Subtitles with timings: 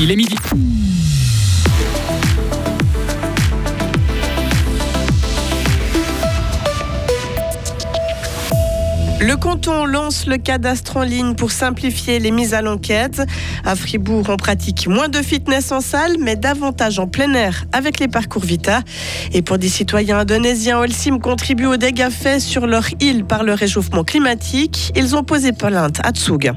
[0.00, 0.36] Il est midi.
[9.20, 13.20] Le canton lance le cadastre en ligne pour simplifier les mises à l'enquête.
[13.64, 17.98] À Fribourg, on pratique moins de fitness en salle, mais davantage en plein air avec
[17.98, 18.82] les parcours Vita.
[19.32, 23.52] Et pour des citoyens indonésiens, Olsim contribue aux dégâts faits sur leur île par le
[23.52, 24.92] réchauffement climatique.
[24.94, 26.52] Ils ont posé plainte à Tsug.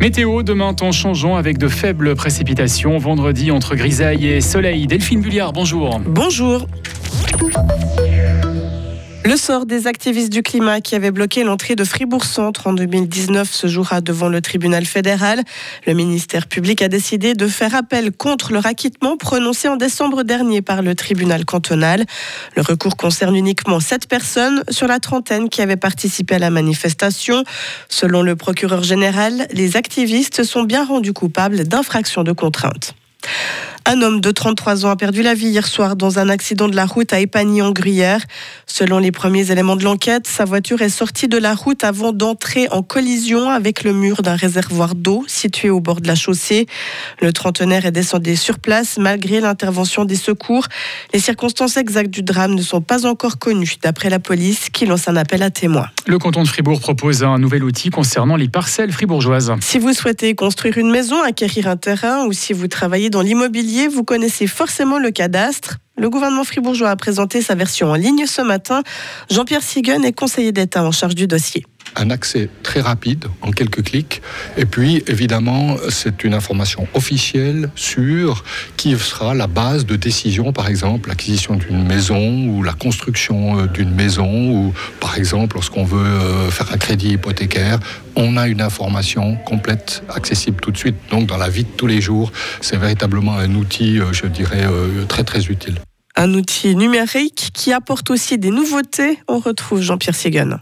[0.00, 2.98] Météo, demain, temps changeant avec de faibles précipitations.
[2.98, 4.86] Vendredi, entre grisaille et soleil.
[4.86, 6.00] Delphine Bulliard, bonjour.
[6.06, 6.66] Bonjour.
[9.28, 13.66] Le sort des activistes du climat qui avaient bloqué l'entrée de Fribourg-Centre en 2019 se
[13.66, 15.42] jouera devant le tribunal fédéral.
[15.86, 20.62] Le ministère public a décidé de faire appel contre leur acquittement prononcé en décembre dernier
[20.62, 22.06] par le tribunal cantonal.
[22.56, 27.44] Le recours concerne uniquement sept personnes sur la trentaine qui avaient participé à la manifestation.
[27.90, 32.94] Selon le procureur général, les activistes sont bien rendus coupables d'infractions de contrainte.
[33.90, 36.76] Un homme de 33 ans a perdu la vie hier soir dans un accident de
[36.76, 38.20] la route à Épagny en Gruyère.
[38.66, 42.68] Selon les premiers éléments de l'enquête, sa voiture est sortie de la route avant d'entrer
[42.70, 46.66] en collision avec le mur d'un réservoir d'eau situé au bord de la chaussée.
[47.22, 50.66] Le trentenaire est descendu sur place malgré l'intervention des secours.
[51.14, 55.08] Les circonstances exactes du drame ne sont pas encore connues d'après la police qui lance
[55.08, 55.88] un appel à témoins.
[56.06, 59.54] Le canton de Fribourg propose un nouvel outil concernant les parcelles fribourgeoises.
[59.62, 63.77] Si vous souhaitez construire une maison, acquérir un terrain ou si vous travaillez dans l'immobilier,
[63.86, 65.78] vous connaissez forcément le cadastre.
[65.96, 68.82] Le gouvernement fribourgeois a présenté sa version en ligne ce matin.
[69.30, 71.64] Jean-Pierre Sigun est conseiller d'État en charge du dossier
[71.96, 74.22] un accès très rapide en quelques clics.
[74.56, 78.44] Et puis, évidemment, c'est une information officielle sur
[78.76, 83.66] qui sera la base de décision, par exemple, l'acquisition d'une maison ou la construction euh,
[83.66, 87.78] d'une maison ou, par exemple, lorsqu'on veut euh, faire un crédit hypothécaire,
[88.16, 90.96] on a une information complète, accessible tout de suite.
[91.10, 94.66] Donc, dans la vie de tous les jours, c'est véritablement un outil, euh, je dirais,
[95.08, 95.76] très, très utile.
[96.16, 99.18] Un outil numérique qui apporte aussi des nouveautés.
[99.28, 100.58] On retrouve Jean-Pierre Ségan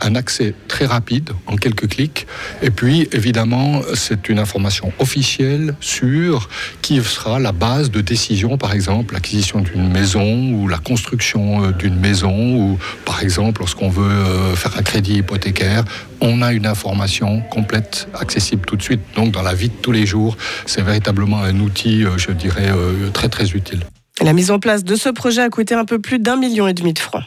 [0.00, 2.26] un accès très rapide en quelques clics.
[2.62, 6.48] Et puis, évidemment, c'est une information officielle sur
[6.82, 11.72] qui sera la base de décision, par exemple, l'acquisition d'une maison ou la construction euh,
[11.72, 15.84] d'une maison ou, par exemple, lorsqu'on veut euh, faire un crédit hypothécaire,
[16.20, 19.00] on a une information complète, accessible tout de suite.
[19.14, 22.68] Donc, dans la vie de tous les jours, c'est véritablement un outil, euh, je dirais,
[23.12, 23.80] très, très utile.
[24.20, 26.74] La mise en place de ce projet a coûté un peu plus d'un million et
[26.74, 27.24] demi de francs.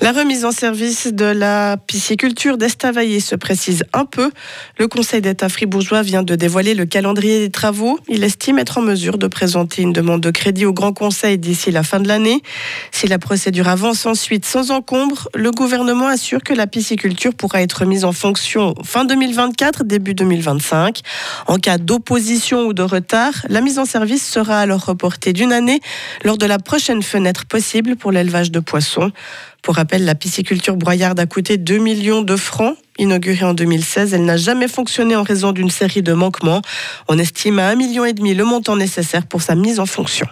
[0.00, 4.30] La remise en service de la pisciculture d'Estavayer se précise un peu.
[4.78, 7.98] Le Conseil d'État fribourgeois vient de dévoiler le calendrier des travaux.
[8.06, 11.70] Il estime être en mesure de présenter une demande de crédit au Grand Conseil d'ici
[11.70, 12.42] la fin de l'année.
[12.92, 17.86] Si la procédure avance ensuite sans encombre, le gouvernement assure que la pisciculture pourra être
[17.86, 21.00] mise en fonction fin 2024, début 2025.
[21.46, 25.80] En cas d'opposition ou de retard, la mise en service sera alors reportée d'une année
[26.22, 29.10] lors de la prochaine fenêtre possible pour l'élevage de poissons.
[29.66, 32.76] Pour rappel, la pisciculture broyarde a coûté 2 millions de francs.
[33.00, 36.62] Inaugurée en 2016, elle n'a jamais fonctionné en raison d'une série de manquements.
[37.08, 40.28] On estime à 1,5 million le montant nécessaire pour sa mise en fonction.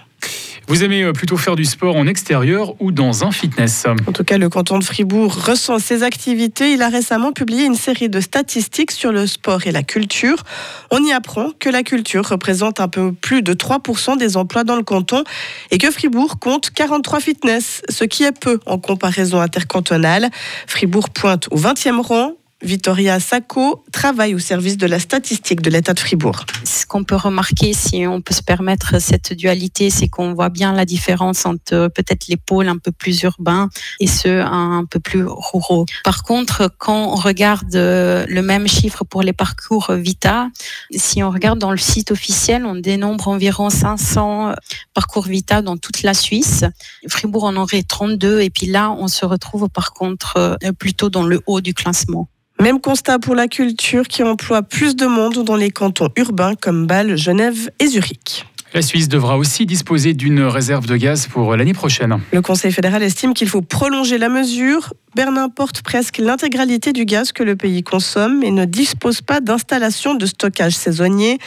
[0.67, 3.87] Vous aimez euh, plutôt faire du sport en extérieur ou dans un fitness?
[4.07, 6.73] En tout cas, le canton de Fribourg ressent ses activités.
[6.73, 10.43] Il a récemment publié une série de statistiques sur le sport et la culture.
[10.91, 14.77] On y apprend que la culture représente un peu plus de 3% des emplois dans
[14.77, 15.23] le canton
[15.71, 20.31] et que Fribourg compte 43 fitness, ce qui est peu en comparaison intercantonale.
[20.67, 22.33] Fribourg pointe au 20e rang
[22.65, 26.47] Vittoria Sacco travaille au service de la statistique de l'État de Fribourg.
[26.65, 30.73] Ce qu'on peut remarquer, si on peut se permettre cette dualité, c'est qu'on voit bien
[30.73, 33.69] la différence entre euh, peut-être les pôles un peu plus urbains
[34.01, 35.85] et ceux un peu plus ruraux.
[36.05, 40.49] Par contre, quand on regarde euh, le même chiffre pour les parcours Vita,
[40.91, 44.55] si on regarde dans le site officiel, on dénombre environ 500 euh,
[44.95, 46.65] parcours Vita dans toute la Suisse.
[47.09, 51.43] Fribourg en aurait 32 et puis là, on se retrouve par contre plutôt dans le
[51.47, 52.29] haut du classement.
[52.61, 56.87] Même constat pour la culture qui emploie plus de monde dans les cantons urbains comme
[56.87, 58.47] Bâle, Genève et Zurich.
[58.75, 62.21] La Suisse devra aussi disposer d'une réserve de gaz pour l'année prochaine.
[62.33, 64.93] Le Conseil fédéral estime qu'il faut prolonger la mesure.
[65.15, 70.15] Berlin porte presque l'intégralité du gaz que le pays consomme et ne dispose pas d'installation
[70.15, 71.39] de stockage saisonnier.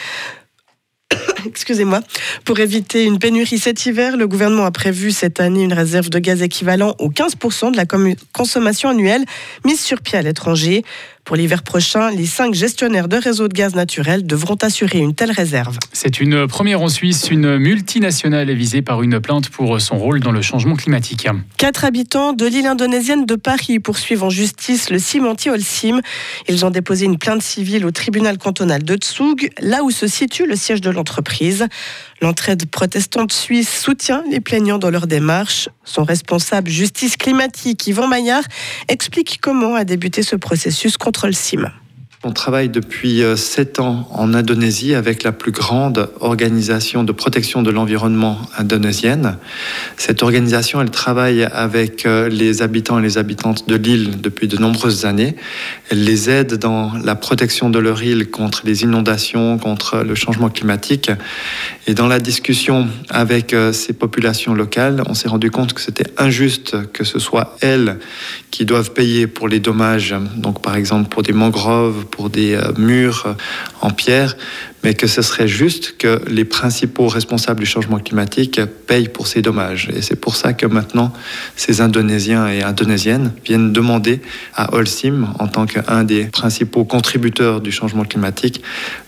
[1.46, 2.00] Excusez-moi.
[2.44, 6.18] Pour éviter une pénurie cet hiver, le gouvernement a prévu cette année une réserve de
[6.18, 7.84] gaz équivalent aux 15% de la
[8.32, 9.24] consommation annuelle
[9.64, 10.84] mise sur pied à l'étranger.
[11.28, 15.30] Pour l'hiver prochain, les cinq gestionnaires de réseaux de gaz naturel devront assurer une telle
[15.30, 15.76] réserve.
[15.92, 17.28] C'est une première en Suisse.
[17.30, 21.28] Une multinationale est visée par une plainte pour son rôle dans le changement climatique.
[21.58, 26.00] Quatre habitants de l'île indonésienne de Paris poursuivent en justice le cimentier Holcim.
[26.48, 30.46] Ils ont déposé une plainte civile au tribunal cantonal de Tsug, là où se situe
[30.46, 31.66] le siège de l'entreprise.
[32.20, 35.68] L'entraide protestante suisse soutient les plaignants dans leur démarche.
[35.84, 38.44] Son responsable justice climatique, Yvan Maillard,
[38.88, 41.72] explique comment a débuté ce processus contre le CIM.
[42.24, 47.62] On travaille depuis euh, sept ans en Indonésie avec la plus grande organisation de protection
[47.62, 49.36] de l'environnement indonésienne.
[49.96, 54.56] Cette organisation, elle travaille avec euh, les habitants et les habitantes de l'île depuis de
[54.56, 55.36] nombreuses années.
[55.90, 60.48] Elle les aide dans la protection de leur île contre les inondations, contre le changement
[60.48, 61.12] climatique.
[61.86, 66.10] Et dans la discussion avec euh, ces populations locales, on s'est rendu compte que c'était
[66.16, 68.00] injuste que ce soit elles
[68.50, 72.72] qui doivent payer pour les dommages, donc par exemple pour des mangroves, pour des euh,
[72.76, 73.34] murs euh,
[73.80, 74.36] en pierre,
[74.84, 79.42] mais que ce serait juste que les principaux responsables du changement climatique payent pour ces
[79.42, 79.88] dommages.
[79.94, 81.12] Et c'est pour ça que maintenant,
[81.56, 84.20] ces Indonésiens et Indonésiennes viennent demander
[84.54, 88.62] à Holcim, en tant qu'un des principaux contributeurs du changement climatique,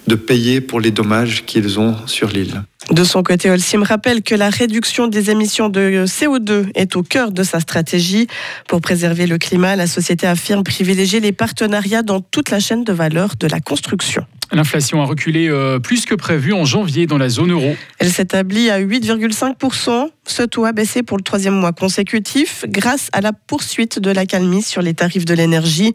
[0.06, 2.62] de payer pour les dommages qu'ils ont sur l'île.
[2.90, 7.30] De son côté, Holcim rappelle que la réduction des émissions de CO2 est au cœur
[7.30, 8.26] de sa stratégie.
[8.66, 12.92] Pour préserver le climat, la société affirme privilégier les partenariats dans toute la chaîne de
[12.92, 14.24] valeur de la construction.
[14.52, 17.76] L'inflation a reculé euh, plus que prévu en janvier dans la zone euro.
[17.98, 20.10] Elle s'établit à 8,5%.
[20.26, 24.26] Ce taux a baissé pour le troisième mois consécutif grâce à la poursuite de la
[24.26, 25.92] calmie sur les tarifs de l'énergie.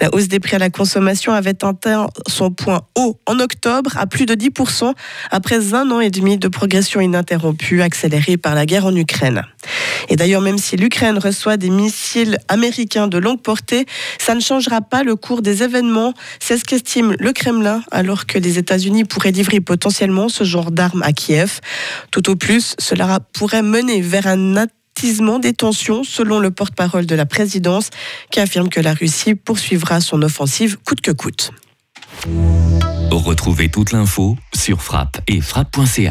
[0.00, 4.06] La hausse des prix à la consommation avait atteint son point haut en octobre à
[4.06, 4.92] plus de 10%
[5.30, 9.42] après un an et demi de progression ininterrompue accélérée par la guerre en Ukraine.
[10.08, 13.86] Et d'ailleurs, même si l'Ukraine reçoit des missiles américains de longue portée,
[14.18, 16.14] ça ne changera pas le cours des événements.
[16.40, 21.02] C'est ce qu'estime le Kremlin, alors que les États-Unis pourraient livrer potentiellement ce genre d'armes
[21.02, 21.60] à Kiev.
[22.10, 27.14] Tout au plus, cela pourrait mener vers un attisement des tensions, selon le porte-parole de
[27.14, 27.90] la présidence,
[28.30, 31.52] qui affirme que la Russie poursuivra son offensive coûte que coûte.
[33.10, 36.08] Retrouvez toute l'info sur frappe et frappe.ch.